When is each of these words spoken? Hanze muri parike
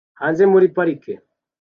Hanze 0.21 0.43
muri 0.51 0.65
parike 0.75 1.13